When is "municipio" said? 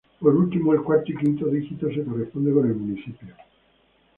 2.73-3.35